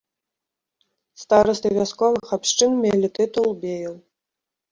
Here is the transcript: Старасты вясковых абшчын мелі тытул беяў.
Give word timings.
Старасты 1.23 1.67
вясковых 1.79 2.27
абшчын 2.37 2.71
мелі 2.85 3.07
тытул 3.17 3.47
беяў. 3.67 3.95